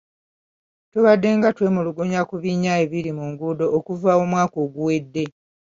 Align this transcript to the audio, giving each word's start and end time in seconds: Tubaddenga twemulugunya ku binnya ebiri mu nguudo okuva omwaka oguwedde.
Tubaddenga 0.91 1.47
twemulugunya 1.55 2.21
ku 2.29 2.35
binnya 2.43 2.73
ebiri 2.83 3.11
mu 3.17 3.23
nguudo 3.31 3.65
okuva 3.77 4.11
omwaka 4.21 4.55
oguwedde. 4.65 5.23